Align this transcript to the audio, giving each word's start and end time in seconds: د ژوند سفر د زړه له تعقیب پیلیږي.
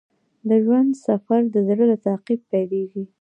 د 0.49 0.49
ژوند 0.63 0.91
سفر 1.07 1.41
د 1.53 1.55
زړه 1.67 1.83
له 1.91 1.97
تعقیب 2.05 2.39
پیلیږي. 2.51 3.03